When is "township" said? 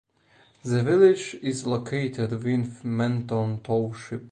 3.61-4.19